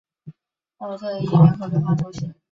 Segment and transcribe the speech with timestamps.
[0.77, 1.29] 欧特伊人
[1.59, 2.33] 口变化图示